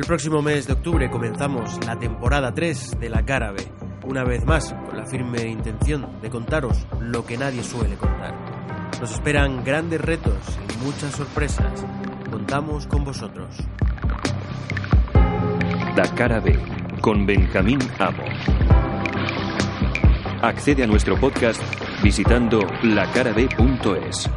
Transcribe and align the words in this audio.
El 0.00 0.06
próximo 0.06 0.40
mes 0.40 0.66
de 0.66 0.72
octubre 0.72 1.10
comenzamos 1.10 1.78
la 1.84 1.98
temporada 1.98 2.54
3 2.54 3.00
de 3.00 3.10
La 3.10 3.26
Cara 3.26 3.52
B, 3.52 3.58
una 4.04 4.24
vez 4.24 4.46
más 4.46 4.72
con 4.86 4.96
la 4.96 5.04
firme 5.04 5.46
intención 5.46 6.08
de 6.22 6.30
contaros 6.30 6.86
lo 7.00 7.26
que 7.26 7.36
nadie 7.36 7.62
suele 7.62 7.96
contar. 7.96 8.34
Nos 8.98 9.12
esperan 9.12 9.62
grandes 9.62 10.00
retos 10.00 10.38
y 10.74 10.84
muchas 10.86 11.12
sorpresas. 11.12 11.84
Contamos 12.30 12.86
con 12.86 13.04
vosotros. 13.04 13.54
La 15.94 16.14
Cara 16.16 16.40
B, 16.40 16.58
con 17.02 17.26
Benjamín 17.26 17.80
Amo. 17.98 18.24
Accede 20.40 20.82
a 20.82 20.86
nuestro 20.86 21.20
podcast 21.20 21.62
visitando 22.02 22.60
lacarab.es. 22.82 24.30